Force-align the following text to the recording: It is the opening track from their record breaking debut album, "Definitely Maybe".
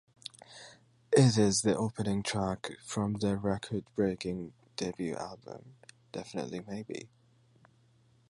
It 1.15 1.37
is 1.37 1.61
the 1.61 1.77
opening 1.77 2.23
track 2.23 2.71
from 2.83 3.17
their 3.19 3.37
record 3.37 3.85
breaking 3.95 4.53
debut 4.75 5.13
album, 5.15 5.75
"Definitely 6.11 6.61
Maybe". 6.67 7.07